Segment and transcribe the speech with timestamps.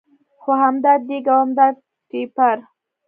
[0.41, 1.65] خو همدا دېګ او همدا
[2.09, 2.57] ټېپر.